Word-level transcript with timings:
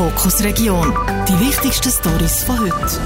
Fokus 0.00 0.42
Region. 0.42 0.94
Die 1.28 1.38
wichtigsten 1.46 1.90
Stories 1.90 2.42
von 2.44 2.58
heute. 2.58 3.00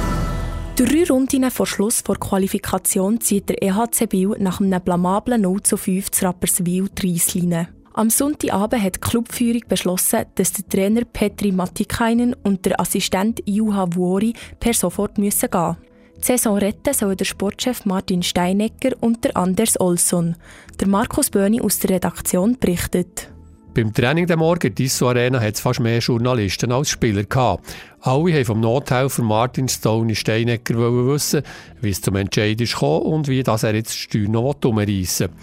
Drei 0.76 1.04
Runden 1.10 1.50
vor 1.50 1.66
Schluss 1.66 2.02
vor 2.02 2.14
Qualifikation 2.14 3.20
zieht 3.20 3.48
der 3.48 3.60
EHC 3.60 4.06
Biel 4.08 4.36
nach 4.38 4.60
einem 4.60 4.80
blamablen 4.80 5.42
0 5.42 5.60
zu 5.64 5.76
5 5.76 6.12
zu 6.12 6.24
Rapperswil 6.24 6.88
die 6.90 7.10
Reisslinie. 7.10 7.66
Am 7.94 8.10
Sonntagabend 8.10 8.80
hat 8.80 8.94
die 8.94 9.00
Clubführung 9.00 9.62
beschlossen, 9.68 10.26
dass 10.36 10.52
der 10.52 10.68
Trainer 10.68 11.04
Petri 11.04 11.50
Mattikainen 11.50 12.36
und 12.44 12.64
der 12.64 12.78
Assistent 12.78 13.42
Juha 13.44 13.88
Vuori 13.92 14.32
per 14.60 14.72
sofort 14.72 15.18
müssen 15.18 15.50
gehen 15.50 15.76
Die 16.18 16.26
Saison 16.26 16.58
retten 16.58 16.94
sollen 16.94 17.16
der 17.16 17.24
Sportchef 17.24 17.86
Martin 17.86 18.22
Steinecker 18.22 18.90
und 19.00 19.24
der 19.24 19.36
Anders 19.36 19.80
Olsson. 19.80 20.36
Der 20.78 20.86
Markus 20.86 21.30
Böhni 21.30 21.60
aus 21.60 21.80
der 21.80 21.90
Redaktion 21.90 22.56
berichtet. 22.56 23.33
Beim 23.74 23.92
Training 23.92 24.28
der 24.28 24.36
Morgen 24.36 24.68
in 24.68 24.74
Disso 24.76 25.08
Arena 25.08 25.40
hat 25.40 25.54
es 25.54 25.60
fast 25.60 25.80
mehr 25.80 25.98
Journalisten 25.98 26.70
als 26.70 26.90
Spieler 26.90 27.24
gehabt. 27.24 27.74
Alle 28.02 28.22
wollten 28.22 28.44
vom 28.44 28.60
Nothelfer 28.60 29.24
Martin 29.24 29.68
Stone 29.68 30.14
Steinecker 30.14 30.76
wissen, 30.76 31.42
wie 31.80 31.90
es 31.90 32.00
zum 32.00 32.14
Entscheid 32.14 32.60
ist 32.60 32.80
und 32.80 33.26
wie 33.26 33.42
das 33.42 33.64
er 33.64 33.74
jetzt 33.74 33.92
die 33.92 33.98
Steuer 33.98 34.28
noch 34.28 34.54
umreissen 34.64 35.30
will. 35.30 35.36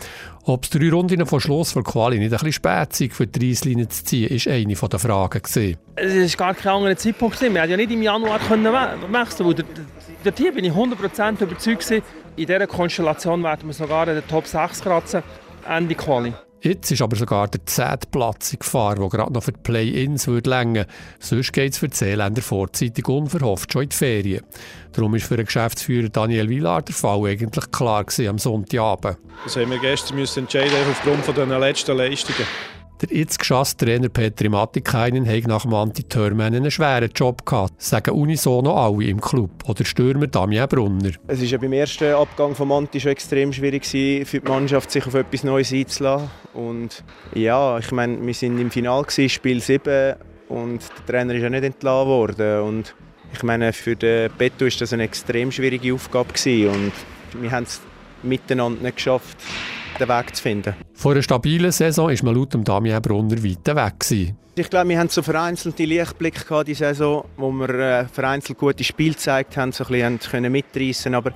Ob 0.46 0.64
es 0.64 0.70
drei 0.70 0.90
Runden 0.90 1.26
vor 1.26 1.42
Schluss 1.42 1.74
für 1.74 1.84
Quali 1.84 2.20
nicht 2.20 2.32
ein 2.32 2.38
bisschen 2.38 2.54
spät 2.54 2.94
sei, 2.94 3.10
für 3.10 3.28
die 3.28 3.50
Reisslinie 3.50 3.90
zu 3.90 4.06
ziehen, 4.06 4.30
war 4.30 4.54
eine 4.54 4.76
der 4.76 5.00
Fragen. 5.00 5.42
Es 5.44 6.40
war 6.40 6.54
gar 6.54 6.54
kein 6.54 6.72
anderer 6.72 6.96
Zeitpunkt. 6.96 7.42
Wir 7.42 7.50
hätten 7.50 7.72
ja 7.72 7.76
nicht 7.76 7.92
im 7.92 8.02
Januar 8.02 8.40
können 8.40 8.74
wechseln 8.74 9.56
können. 9.56 9.66
Dort 10.24 10.36
bin 10.38 10.64
ich 10.64 10.72
100% 10.72 11.44
überzeugt, 11.44 11.92
in 11.92 12.02
dieser 12.38 12.68
Konstellation 12.68 13.44
werden 13.44 13.68
wir 13.68 13.74
sogar 13.74 14.08
in 14.08 14.16
den 14.16 14.28
Top 14.30 14.48
6 14.48 14.80
kratzen, 14.80 15.22
Ende 15.68 15.96
Quali. 15.96 16.34
Jetzt 16.64 16.92
ist 16.92 17.02
aber 17.02 17.16
sogar 17.16 17.48
der 17.48 17.66
10. 17.66 18.12
Platz 18.12 18.54
in 18.54 18.60
Gefahr, 18.60 18.96
der 18.96 19.10
gerade 19.10 19.34
noch 19.34 19.42
für 19.42 19.52
die 19.52 19.60
Play-Ins 19.64 20.28
würde 20.28 20.48
Sonst 21.20 21.54
geht 21.54 21.74
es 21.74 21.80
für 21.80 21.88
die 21.88 21.96
Seeländer 21.96 22.44
vorzeitig 22.44 23.08
unverhofft 23.08 23.74
schon 23.74 23.84
in 23.84 23.90
die 23.90 23.96
Ferien. 23.96 24.44
Darum 24.92 25.14
war 25.14 25.20
für 25.20 25.38
den 25.38 25.48
Geschäftsführer 25.48 26.10
Daniel 26.10 26.50
Villar 26.50 26.84
der 26.84 26.94
Fall 26.94 27.26
eigentlich 27.26 27.72
klar 27.72 28.06
am 28.28 28.38
Sonntagabend. 28.38 29.18
Das 29.44 29.56
haben 29.56 29.72
wir 29.72 29.80
gestern 29.80 30.18
müssen 30.18 30.42
entscheiden 30.42 30.78
aufgrund 30.92 31.36
der 31.36 31.60
letzten 31.60 31.98
Leistungen. 31.98 32.46
Der 33.02 33.18
jetzt 33.18 33.40
Trainer 33.80 34.10
Petri 34.10 34.48
Mattikainen 34.48 35.26
hat 35.26 35.48
nach 35.48 35.64
dem 35.64 35.74
Anti-Törman 35.74 36.54
einen 36.54 36.70
schweren 36.70 37.10
Job 37.16 37.44
gehabt, 37.48 37.82
sagen 37.82 38.12
unisono 38.12 38.76
alle 38.76 39.06
im 39.06 39.20
Club. 39.20 39.50
Oder 39.68 39.84
Stürmer 39.84 40.28
Damien 40.28 40.68
Brunner. 40.68 41.10
Es 41.26 41.40
war 41.40 41.48
ja 41.48 41.58
beim 41.58 41.74
ersten 41.74 42.14
Abgang 42.14 42.54
von 42.54 42.68
Manti 42.68 43.00
schon 43.00 43.14
extrem 43.14 43.52
schwierig 43.54 43.88
für 43.88 44.40
die 44.40 44.48
Mannschaft, 44.48 44.92
sich 44.92 45.08
auf 45.08 45.16
etwas 45.16 45.44
Neues 45.44 45.74
einzulassen. 45.74 46.30
Und 46.54 47.04
ja, 47.34 47.80
ich 47.80 47.92
meine, 47.92 48.24
wir 48.24 48.36
sind 48.36 48.60
im 48.60 48.70
Finale 48.70 49.08
Spiel 49.10 49.62
7 49.62 50.16
und 50.50 50.82
der 51.00 51.06
Trainer 51.08 51.34
ist 51.34 51.42
ja 51.42 51.50
nicht 51.50 51.64
entlassen 51.64 52.08
worden. 52.08 52.62
Und 52.62 52.94
ich 53.34 53.42
meine, 53.42 53.74
für 53.74 53.96
den 53.96 54.30
Beto 54.38 54.66
war 54.66 54.72
das 54.78 54.94
eine 54.94 55.04
extrem 55.04 55.52
schwierige 55.52 55.96
Aufgabe 55.96 56.34
gewesen. 56.34 56.70
und 56.70 57.42
wir 57.42 57.50
haben 57.50 57.64
es 57.64 57.82
miteinander 58.22 58.84
nicht 58.84 58.98
geschafft, 58.98 59.38
den 60.02 60.10
Weg 60.10 60.36
zu 60.36 60.42
finden. 60.42 60.76
Vor 60.94 61.14
einer 61.14 61.22
stabilen 61.22 61.72
Saison 61.72 62.10
ist 62.10 62.24
man 62.24 62.36
laut 62.36 62.56
Damien 62.68 63.02
Brunner 63.02 63.44
weiter 63.44 63.76
weg 63.76 64.00
gewesen. 64.00 64.38
Ich 64.56 64.70
glaube, 64.70 64.90
wir 64.90 65.00
haben 65.00 65.10
so 65.10 65.22
vereinzelte 65.22 65.86
Lichtblicke 65.86 66.44
gehabt, 66.44 66.68
die 66.68 66.74
Saison, 66.74 67.24
wo 67.38 67.52
wir 67.52 67.70
äh, 67.70 68.06
vereinzelt 68.06 68.60
gute 68.60 68.84
Spiel 68.84 69.14
gezeigt 69.14 69.56
haben, 69.56 69.72
so 69.72 69.86
ein 69.86 70.18
bisschen 70.18 70.52
mitreißen, 70.52 71.16
aber 71.16 71.32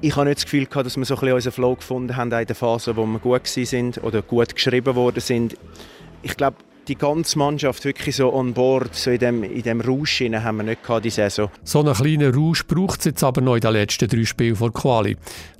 ich 0.00 0.16
habe 0.16 0.26
nicht 0.26 0.38
das 0.38 0.44
Gefühl 0.44 0.66
gehabt, 0.66 0.86
dass 0.86 0.96
wir 0.96 1.04
so 1.04 1.14
ein 1.14 1.20
bisschen 1.20 1.34
unseren 1.34 1.52
Flow 1.52 1.74
gefunden 1.76 2.16
haben 2.16 2.32
in 2.32 2.46
der 2.46 2.56
Phase, 2.56 2.96
wo 2.96 3.04
wir 3.06 3.18
gut 3.18 3.46
sind 3.46 4.02
oder 4.02 4.22
gut 4.22 4.54
geschrieben 4.54 4.94
worden 4.94 5.20
sind. 5.20 5.56
Ich 6.22 6.36
glaube, 6.36 6.56
die 6.88 6.96
ganze 6.96 7.38
Mannschaft 7.38 7.84
wirklich 7.84 8.16
so 8.16 8.32
on 8.32 8.52
board, 8.54 8.94
so 8.94 9.10
in 9.10 9.18
dem, 9.18 9.42
in 9.42 9.62
dem 9.62 9.80
Rausch 9.80 10.20
haben 10.20 10.56
wir 10.56 10.64
nicht 10.64 10.82
gehabt, 10.82 11.04
die 11.04 11.10
Saison. 11.10 11.50
So 11.62 11.80
einen 11.80 11.94
kleinen 11.94 12.34
Rausch 12.34 12.66
braucht 12.66 13.00
es 13.00 13.06
jetzt 13.06 13.24
aber 13.24 13.40
noch 13.40 13.54
in 13.54 13.60
den 13.60 13.72
letzten 13.72 14.08
drei 14.08 14.24
Spielen 14.24 14.56
vor 14.56 14.72
Quali. 14.72 15.16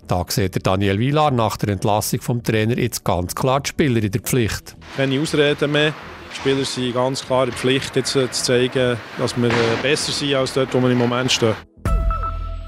Da 0.06 0.24
sieht 0.28 0.66
Daniel 0.66 0.98
Villar 0.98 1.30
nach 1.30 1.56
der 1.56 1.70
Entlassung 1.70 2.20
vom 2.20 2.42
Trainer 2.42 2.76
jetzt 2.76 3.04
ganz 3.04 3.34
klar 3.34 3.60
die 3.60 3.68
Spieler 3.68 4.02
in 4.02 4.10
der 4.10 4.20
Pflicht. 4.20 4.76
Keine 4.96 5.20
Ausreden 5.20 5.72
mehr. 5.72 5.94
Die 6.30 6.36
Spieler 6.36 6.64
sind 6.64 6.94
ganz 6.94 7.24
klar 7.24 7.44
in 7.44 7.50
der 7.50 7.58
Pflicht, 7.58 7.96
jetzt 7.96 8.12
zu 8.12 8.30
zeigen, 8.30 8.98
dass 9.18 9.36
wir 9.36 9.48
äh, 9.48 9.52
besser 9.82 10.12
sind 10.12 10.34
als 10.34 10.52
dort, 10.52 10.74
wo 10.74 10.80
wir 10.80 10.90
im 10.90 10.98
Moment 10.98 11.32
stehen. 11.32 11.54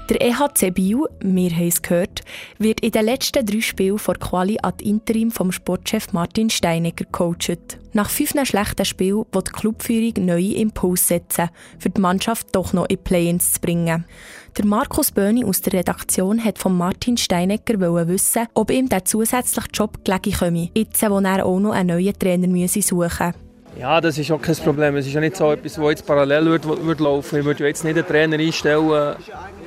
Der 0.09 0.21
EHC 0.21 0.71
Biel, 0.71 1.03
wir 1.19 1.49
haben 1.51 1.67
es 1.67 1.81
gehört, 1.81 2.21
wird 2.59 2.79
in 2.79 2.91
den 2.91 3.03
letzten 3.03 3.45
drei 3.45 3.59
Spielen 3.59 3.99
vor 3.99 4.15
Quali 4.15 4.57
ad 4.61 4.81
Interim 4.81 5.31
vom 5.31 5.51
Sportchef 5.51 6.13
Martin 6.13 6.49
Steinecker 6.49 7.03
gecoacht. 7.03 7.77
Nach 7.91 8.09
fünf 8.09 8.31
schlechten 8.45 8.85
Spielen 8.85 9.25
will 9.33 9.41
die 9.45 9.51
Clubführung 9.51 10.25
neue 10.25 10.53
Impulse 10.53 11.03
setzen, 11.03 11.49
für 11.77 11.89
die 11.89 11.99
Mannschaft 11.99 12.47
doch 12.53 12.71
noch 12.71 12.87
in 12.87 13.03
Play-ins 13.03 13.53
zu 13.53 13.59
bringen. 13.59 14.05
Der 14.57 14.65
Markus 14.65 15.11
Böhni 15.11 15.43
aus 15.43 15.59
der 15.61 15.73
Redaktion 15.73 16.41
hat 16.41 16.57
von 16.57 16.77
Martin 16.77 17.17
Steinecker 17.17 17.77
wissen, 18.07 18.47
ob 18.53 18.71
ihm 18.71 18.87
der 18.87 19.03
zusätzliche 19.03 19.67
Job 19.73 20.05
gelegen 20.05 20.31
komme, 20.31 20.69
jetzt 20.73 21.01
wo 21.01 21.19
er 21.19 21.45
auch 21.45 21.59
noch 21.59 21.71
einen 21.71 21.89
neuen 21.89 22.17
Trainer 22.17 22.47
suchen 22.69 22.97
müsse. 22.97 23.46
Ja, 23.79 24.01
das 24.01 24.17
ist 24.17 24.31
auch 24.31 24.41
kein 24.41 24.55
Problem. 24.55 24.95
Es 24.95 25.05
ist 25.05 25.13
ja 25.13 25.21
nicht 25.21 25.35
so 25.35 25.51
etwas, 25.51 25.79
was 25.79 25.89
jetzt 25.89 26.05
parallel 26.05 26.45
würde, 26.45 26.83
würde 26.83 27.03
laufen. 27.03 27.39
Ich 27.39 27.45
würde 27.45 27.67
jetzt 27.67 27.83
nicht 27.83 27.95
einen 27.95 28.07
Trainer 28.07 28.39
einstellen, 28.39 29.15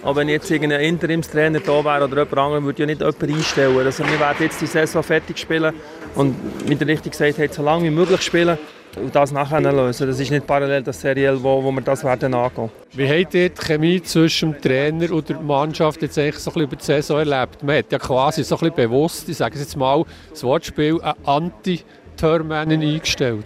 aber 0.03 0.16
wenn 0.16 0.28
jetzt 0.28 0.50
irgendein 0.50 0.81
Interimstrainer 0.81 1.60
da 1.60 1.84
wäre 1.84 2.04
oder 2.04 2.25
jemand 2.25 2.38
anderes, 2.38 2.65
würde 2.65 2.72
ich 2.72 2.78
ja 2.81 2.87
nicht 2.87 3.00
jemanden 3.00 3.34
einstellen. 3.37 3.87
Also 3.87 4.04
wir 4.04 4.19
werden 4.19 4.37
jetzt 4.41 4.60
die 4.60 4.66
Saison 4.66 5.04
fertig 5.04 5.38
spielen 5.38 5.75
und, 6.16 6.34
wie 6.66 6.75
der 6.75 6.88
richtig 6.88 7.12
gesagt 7.12 7.38
hat, 7.38 7.54
so 7.54 7.62
lange 7.62 7.84
wie 7.84 7.91
möglich 7.91 8.21
spielen 8.22 8.59
und 8.97 9.15
das 9.15 9.31
nachher 9.31 9.60
lösen. 9.60 10.09
Das 10.09 10.19
ist 10.19 10.31
nicht 10.32 10.44
parallel 10.44 10.82
das 10.82 11.00
Seriell, 11.00 11.41
wo, 11.41 11.62
wo 11.62 11.71
wir 11.71 11.81
das 11.81 12.03
werden 12.03 12.34
angehen. 12.34 12.69
Wie 12.92 13.09
habt 13.09 13.34
ihr 13.34 13.50
die 13.50 13.60
Chemie 13.60 14.03
zwischen 14.03 14.54
dem 14.54 14.60
Trainer 14.60 15.12
und 15.12 15.28
der 15.28 15.38
Mannschaft 15.38 16.03
jetzt 16.03 16.19
eigentlich 16.19 16.38
so 16.38 16.50
ein 16.50 16.54
bisschen 16.54 16.66
über 16.66 16.77
die 16.77 16.84
Saison 16.84 17.19
erlebt? 17.19 17.62
Man 17.62 17.77
hat 17.77 17.92
ja 17.92 17.98
quasi 17.98 18.42
so 18.42 18.56
ein 18.56 18.59
bisschen 18.59 18.75
bewusst, 18.75 19.28
ich 19.28 19.37
sage 19.37 19.54
es 19.54 19.60
jetzt 19.60 19.77
mal, 19.77 20.04
das 20.31 20.42
Wortspiel, 20.42 21.00
einen 21.00 21.15
Anti-Turman 21.25 22.72
eingestellt. 22.72 23.44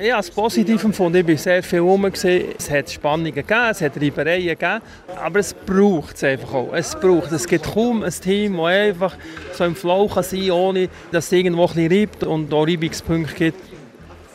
Ich 0.00 0.10
habe 0.10 0.20
es 0.20 0.30
positiv 0.30 0.82
empfunden. 0.82 1.18
Ich 1.18 1.28
war 1.28 1.36
sehr 1.36 1.62
viel 1.62 1.78
rum. 1.78 2.04
Es 2.06 2.70
hat 2.70 2.90
Spannungen 2.90 3.32
gegeben, 3.32 3.68
es 3.70 3.80
hat 3.80 3.96
Reibereien 3.96 4.48
gegeben. 4.48 4.80
Aber 5.16 5.38
es 5.38 5.54
braucht 5.54 6.16
es 6.16 6.24
einfach 6.24 6.54
auch. 6.54 6.72
Es 6.72 6.96
braucht 6.96 7.30
Es 7.30 7.46
gibt 7.46 7.64
kaum 7.64 8.02
ein 8.02 8.10
Team, 8.10 8.56
das 8.56 8.66
einfach 8.66 9.16
so 9.52 9.64
im 9.64 9.76
Flow 9.76 10.08
kann 10.08 10.24
sein 10.24 10.40
kann, 10.40 10.50
ohne 10.50 10.88
dass 11.12 11.26
es 11.26 11.32
irgendwo 11.32 11.68
ein 11.68 11.86
reibt 11.86 12.24
und 12.24 12.52
auch 12.52 12.66
Reibungspunkte 12.66 13.34
gibt. 13.34 13.60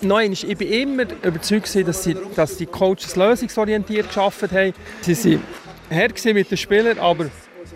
Nein, 0.02 0.32
ich 0.32 0.58
bin 0.58 0.72
immer 0.72 1.04
überzeugt, 1.24 1.76
dass, 1.88 2.04
sie, 2.04 2.16
dass 2.36 2.56
die 2.56 2.66
Coaches 2.66 3.18
lösungsorientiert 3.18 4.14
gearbeitet 4.14 4.52
haben. 4.52 4.74
Sie 5.02 5.34
waren 5.34 6.02
hart 6.02 6.26
mit 6.26 6.50
den 6.50 6.58
Spielern, 6.58 7.00
aber 7.00 7.26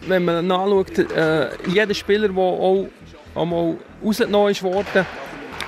wenn 0.07 0.23
man 0.23 0.49
anschaut, 0.49 0.97
äh, 0.99 1.49
jeder 1.67 1.93
Spieler, 1.93 2.29
der 2.29 2.37
auch 2.37 2.87
einmal 3.35 3.75
rausgenommen 4.03 4.55
wurde, 4.61 5.05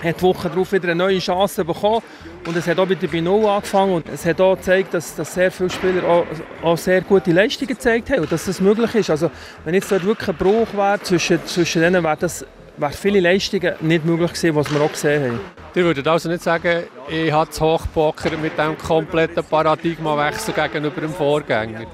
hat 0.05 0.17
die 0.17 0.21
Woche 0.21 0.49
darauf 0.49 0.71
wieder 0.71 0.89
eine 0.89 0.95
neue 0.95 1.19
Chance 1.19 1.65
bekommen. 1.65 2.01
Und 2.45 2.55
es 2.55 2.67
hat 2.67 2.77
auch 2.79 2.87
wieder 2.87 3.07
bei 3.07 3.21
Null 3.21 3.45
angefangen. 3.45 3.93
Und 3.93 4.09
es 4.09 4.25
hat 4.25 4.39
auch 4.39 4.55
gezeigt, 4.55 4.93
dass, 4.93 5.15
dass 5.15 5.33
sehr 5.33 5.51
viele 5.51 5.69
Spieler 5.69 6.03
auch, 6.03 6.25
auch, 6.63 6.77
sehr 6.77 7.01
gute 7.01 7.31
Leistungen 7.31 7.67
gezeigt 7.67 8.09
haben 8.09 8.21
und 8.21 8.31
dass 8.31 8.45
das 8.45 8.61
möglich 8.61 8.93
ist. 8.95 9.09
Also, 9.09 9.31
wenn 9.63 9.73
jetzt 9.73 9.91
dort 9.91 10.05
wirklich 10.05 10.29
ein 10.29 10.35
Bruch 10.35 10.67
wäre 10.73 11.01
zwischen, 11.01 11.45
zwischen 11.45 11.81
denen, 11.81 12.03
wäre 12.03 12.17
das 12.17 12.45
wäre 12.77 12.91
viele 12.91 13.19
Leistungen 13.19 13.73
nicht 13.81 14.05
möglich 14.05 14.33
gewesen, 14.33 14.55
was 14.55 14.73
wir 14.73 14.81
auch 14.81 14.91
gesehen 14.91 15.23
haben. 15.23 15.39
Ihr 15.75 15.83
würdet 15.83 16.07
also 16.07 16.29
nicht 16.29 16.43
sagen, 16.43 16.83
ich 17.09 17.31
habe 17.31 17.47
das 17.47 17.59
Hochpoker 17.59 18.31
mit 18.37 18.57
diesem 18.57 18.77
kompletten 18.77 19.43
Paradigmawechsel 19.43 20.53
gegenüber 20.53 21.01
dem 21.01 21.13
Vorgänger? 21.13 21.85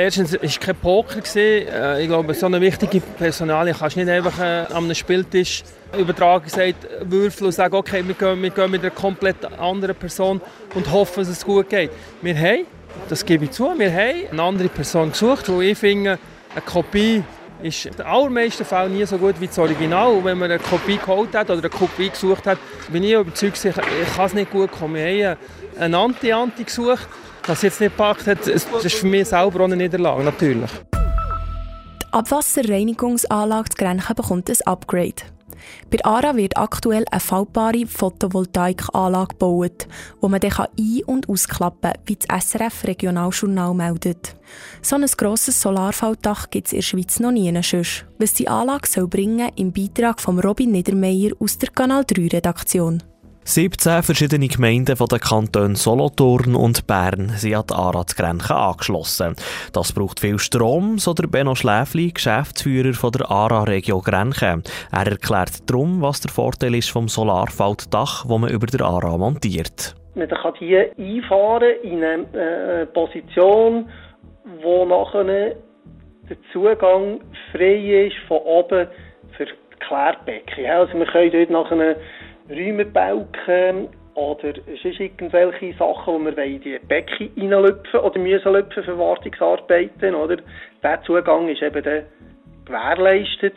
Erstens 0.00 0.32
war 0.32 0.42
es 0.42 0.58
kein 0.58 0.76
Poker. 0.76 1.20
Äh, 1.36 2.02
ich 2.02 2.08
glaube, 2.08 2.32
so 2.32 2.46
eine 2.46 2.58
wichtige 2.58 3.00
Personalie 3.00 3.74
kannst 3.74 3.96
du 3.96 4.00
nicht 4.00 4.08
einfach 4.08 4.38
äh, 4.38 4.64
an 4.70 4.84
einem 4.84 4.94
Spieltisch 4.94 5.62
übertragen 5.98 6.44
gesagt, 6.44 6.86
würfeln 7.02 7.48
und 7.48 7.52
sagen, 7.52 7.74
okay, 7.74 8.02
wir 8.06 8.14
gehen, 8.14 8.42
wir 8.42 8.48
gehen 8.48 8.70
mit 8.70 8.80
einer 8.80 8.92
komplett 8.92 9.44
anderen 9.58 9.94
Person 9.94 10.40
und 10.74 10.90
hoffen, 10.90 11.20
dass 11.20 11.28
es 11.28 11.44
gut 11.44 11.68
geht. 11.68 11.90
Wir 12.22 12.34
haben, 12.34 12.66
das 13.10 13.26
gebe 13.26 13.44
ich 13.44 13.50
zu, 13.50 13.78
wir 13.78 13.92
haben 13.92 14.30
eine 14.32 14.42
andere 14.42 14.68
Person 14.70 15.10
gesucht, 15.10 15.50
wo 15.50 15.60
ich 15.60 15.76
finde, 15.76 16.18
eine 16.52 16.62
Kopie 16.62 17.22
ist 17.62 17.86
in 17.86 17.96
den 17.96 18.06
allermeisten 18.06 18.64
Fällen 18.64 18.96
nie 18.96 19.04
so 19.04 19.18
gut 19.18 19.40
wie 19.40 19.46
das 19.46 19.58
Original. 19.58 20.12
Und 20.12 20.24
wenn 20.24 20.38
man 20.38 20.50
eine 20.50 20.60
Kopie 20.60 20.98
geholt 20.98 21.34
hat 21.34 21.50
oder 21.50 21.60
eine 21.60 21.70
Kopie 21.70 22.10
gesucht 22.10 22.46
hat, 22.46 22.58
bin 22.90 23.04
ich 23.04 23.12
überzeugt, 23.12 23.64
ich, 23.64 23.76
ich 23.76 24.16
kann 24.16 24.26
es 24.26 24.34
nicht 24.34 24.50
gut 24.50 24.70
kommen. 24.72 24.94
Wir 24.94 25.30
haben 25.30 25.38
einen 25.78 25.94
Anti-Anti 25.94 26.64
gesucht 26.64 27.08
dass 27.46 27.62
jetzt 27.62 27.80
nicht 27.80 27.96
gepackt 27.96 28.26
hat, 28.26 28.38
das 28.46 28.66
ist 28.84 28.94
für 28.94 29.06
mich 29.06 29.28
selber 29.28 29.60
auch 29.60 29.64
eine 29.64 29.76
Niederlage, 29.76 30.22
natürlich. 30.22 30.70
Die 30.94 32.12
Abwasserreinigungsanlage 32.12 33.70
zu 33.70 33.76
Grenchen 33.76 34.14
bekommt 34.14 34.48
ein 34.48 34.56
Upgrade. 34.66 35.22
Bei 35.90 36.04
ARA 36.04 36.36
wird 36.36 36.56
aktuell 36.56 37.04
eine 37.10 37.20
faltbare 37.20 37.86
Photovoltaikanlage 37.86 39.28
gebaut, 39.28 39.88
wo 40.20 40.28
man 40.28 40.40
dann 40.40 40.52
ein- 40.52 41.04
und 41.06 41.28
ausklappen 41.28 41.92
kann, 41.92 42.02
wie 42.06 42.16
das 42.16 42.50
SRF 42.50 42.84
Regionaljournal 42.84 43.74
meldet. 43.74 44.36
So 44.82 44.96
ein 44.96 45.06
grosses 45.06 45.60
Solarfaltdach 45.60 46.50
gibt 46.50 46.68
es 46.68 46.72
in 46.72 46.78
der 46.78 46.82
Schweiz 46.82 47.20
noch 47.20 47.32
nie. 47.32 47.52
Sonst. 47.62 48.06
Was 48.18 48.34
die 48.34 48.48
Anlage 48.48 48.88
soll 48.88 49.08
bringen, 49.08 49.50
im 49.56 49.72
Beitrag 49.72 50.20
von 50.20 50.38
Robin 50.38 50.72
Niedermeyer 50.72 51.32
aus 51.38 51.58
der 51.58 51.70
Kanal 51.70 52.04
3 52.06 52.28
Redaktion. 52.28 53.02
17 53.54 54.04
verschiedene 54.04 54.46
Gemeinden 54.46 54.94
von 54.94 55.08
den 55.08 55.18
Kantonen 55.18 55.74
Solothurn 55.74 56.54
und 56.54 56.86
Bern 56.86 57.30
sind 57.30 57.56
an 57.56 57.64
die 57.68 57.74
ARA-Grenze 57.74 58.54
angeschlossen. 58.54 59.34
Das 59.72 59.92
braucht 59.92 60.20
viel 60.20 60.38
Strom, 60.38 60.98
so 60.98 61.14
der 61.14 61.26
Benno 61.26 61.56
Schläfli, 61.56 62.12
Geschäftsführer 62.12 62.92
von 62.92 63.10
der 63.10 63.28
ARA-Region 63.28 64.02
Grenche. 64.02 64.62
Er 64.92 65.06
erklärt 65.06 65.68
darum, 65.68 66.00
was 66.00 66.20
der 66.20 66.30
Vorteil 66.30 66.76
ist 66.76 66.90
vom 66.90 67.08
Solarfelddach, 67.08 68.24
das 68.24 68.38
man 68.38 68.50
über 68.50 68.68
der 68.68 68.86
ARA 68.86 69.18
montiert. 69.18 69.96
Man 70.14 70.28
kann 70.28 70.54
hier 70.56 70.92
einfahren 70.96 71.74
in 71.82 72.04
eine 72.04 72.82
äh, 72.82 72.86
Position, 72.86 73.88
wo 74.62 74.84
nachher 74.84 75.24
der 75.24 76.36
Zugang 76.52 77.20
frei 77.50 78.06
ist 78.06 78.16
von 78.28 78.38
oben 78.38 78.86
für 79.36 79.46
die 79.46 79.52
Klärbecken. 79.80 80.66
Also 80.66 80.96
wir 80.96 81.06
können 81.06 81.32
dort 81.32 81.50
nachher 81.50 81.96
Räume 82.50 82.84
balken 82.84 83.88
oder 84.14 84.52
sonst 84.82 85.00
irgendwelche 85.00 85.72
Sachen, 85.78 86.14
wo 86.14 86.18
wir 86.18 86.36
in 86.44 86.60
die 86.60 86.78
Becken 86.88 87.30
reinlüpfen 87.36 88.00
oder 88.00 88.18
müssen 88.18 88.52
lüpfen 88.52 88.82
für 88.82 88.98
Wartungsarbeiten. 88.98 90.14
Oder? 90.14 90.38
Der 90.82 91.02
Zugang 91.02 91.48
ist 91.48 91.62
eben 91.62 91.82
dann 91.82 92.02
gewährleistet 92.64 93.54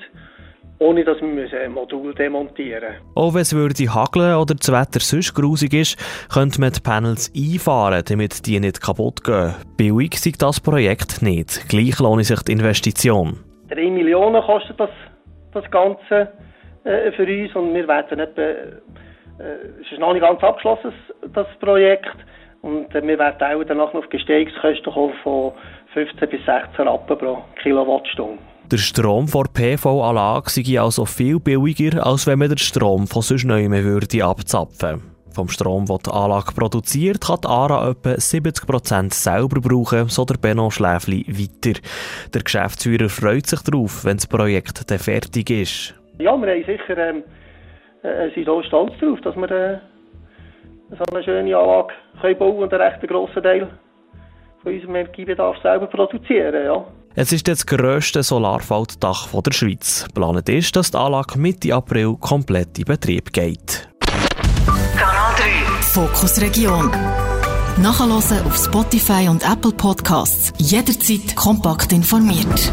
ohne 0.79 1.03
dass 1.03 1.21
wir 1.21 1.61
ein 1.61 1.71
Modul 1.71 2.13
demontieren 2.13 2.93
müssen. 2.93 3.15
Auch 3.15 3.33
wenn 3.33 3.41
es 3.41 3.55
würde 3.55 3.93
hageln 3.93 4.35
oder 4.35 4.55
das 4.55 4.71
Wetter 4.71 4.99
sonst 4.99 5.33
grusig 5.33 5.73
ist, 5.73 6.29
könnte 6.31 6.59
man 6.59 6.73
die 6.73 6.81
Panels 6.81 7.31
einfahren, 7.35 8.03
damit 8.07 8.45
die 8.45 8.59
nicht 8.59 8.81
kaputt 8.81 9.23
gehen. 9.23 9.55
Billig 9.77 10.13
ist 10.13 10.41
das 10.41 10.59
Projekt 10.59 11.21
nicht. 11.21 11.69
Gleich 11.69 11.99
lohnt 11.99 12.25
sich 12.25 12.41
die 12.41 12.51
Investition. 12.51 13.39
3 13.69 13.89
Millionen 13.89 14.41
kostet 14.41 14.79
das, 14.79 14.89
das 15.53 15.69
Ganze 15.71 16.33
äh, 16.83 17.11
für 17.11 17.25
uns 17.25 17.55
und 17.55 17.73
wir 17.73 17.87
werden 17.87 18.19
etwa, 18.19 18.41
äh, 18.41 18.75
es 19.81 19.91
ist 19.91 19.99
noch 19.99 20.13
nicht 20.13 20.21
ganz 20.21 20.41
abgeschlossen, 20.43 20.93
das 21.33 21.47
Projekt. 21.59 22.15
Und 22.61 22.93
äh, 22.95 23.05
wir 23.05 23.19
werden 23.19 23.41
auch 23.41 23.63
danach 23.63 23.93
noch 23.93 24.03
auf 24.03 24.09
Gestehungskosten 24.09 24.93
kommen 24.93 25.13
von 25.23 25.51
15 25.93 26.29
bis 26.29 26.45
16 26.45 26.87
Rappen 26.87 27.17
pro 27.17 27.43
Kilowattstunde. 27.61 28.39
Der 28.71 28.77
Strom 28.77 29.27
von 29.27 29.45
PV-Anlage 29.53 30.49
sei 30.49 30.79
also 30.79 31.05
viel 31.05 31.39
billiger, 31.39 32.05
als 32.05 32.25
wenn 32.25 32.39
man 32.39 32.49
den 32.49 32.57
Strom 32.57 33.07
von 33.07 33.21
sonst 33.21 33.43
mehr 33.45 33.83
würde 33.83 34.23
abzapfen. 34.23 35.01
Vom 35.33 35.49
Strom, 35.49 35.85
den 35.85 35.97
die 36.05 36.11
Anlage 36.11 36.53
produziert, 36.53 37.21
kann 37.21 37.39
die 37.43 37.47
ARA 37.47 37.89
etwa 37.89 38.11
70% 38.11 39.13
selber 39.13 39.61
brauchen, 39.61 40.07
so 40.07 40.25
der 40.25 40.37
Benno 40.37 40.69
Schläfli 40.69 41.25
weiter. 41.27 41.79
Der 42.33 42.43
Geschäftsführer 42.43 43.09
freut 43.09 43.47
sich 43.47 43.61
darauf, 43.61 44.05
wenn 44.05 44.17
das 44.17 44.27
Projekt 44.27 44.89
dann 44.89 44.99
fertig 44.99 45.49
ist. 45.49 45.95
Ja, 46.19 46.37
wir 46.37 46.53
haben 46.53 46.63
sicher, 46.65 46.97
ähm, 46.97 47.23
äh, 48.03 48.29
sind 48.35 48.49
auch 48.49 48.63
stolz 48.63 48.93
darauf, 48.99 49.19
dass 49.21 49.35
wir 49.35 49.51
äh, 49.51 49.77
so 50.97 51.03
eine 51.11 51.23
schöne 51.23 51.57
Anlage 51.57 51.93
können 52.21 52.37
bauen 52.37 52.63
und 52.63 52.73
einen 52.73 52.81
recht 52.81 53.07
grossen 53.07 53.41
Teil 53.41 53.67
von 54.61 54.73
unserem 54.73 54.95
Energiebedarf 54.95 55.57
selber 55.61 55.87
produzieren. 55.87 56.65
Ja. 56.65 56.85
Es 57.15 57.31
ist 57.31 57.47
das 57.47 57.65
grösste 57.65 58.23
Solarfelddach 58.23 59.27
der 59.41 59.51
Schweiz. 59.51 60.05
Geplant 60.07 60.49
ist, 60.49 60.75
dass 60.75 60.91
die 60.91 60.97
Anlage 60.97 61.37
Mitte 61.37 61.73
April 61.73 62.15
komplett 62.19 62.79
in 62.79 62.85
Betrieb 62.85 63.31
geht. 63.33 63.87
Kanal 64.97 65.33
3 65.35 65.43
Fokus 65.81 66.41
Region. 66.41 66.89
Nachhören 67.81 68.11
auf 68.45 68.55
Spotify 68.55 69.27
und 69.29 69.43
Apple 69.43 69.73
Podcasts. 69.75 70.53
Jederzeit 70.57 71.35
kompakt 71.35 71.91
informiert. 71.91 72.71